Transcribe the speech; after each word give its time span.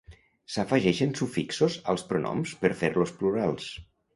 S'afegeixen 0.53 1.13
sufixos 1.19 1.77
als 1.95 2.07
pronoms 2.13 2.57
per 2.65 2.75
fer-los 2.83 3.17
plurals. 3.21 3.71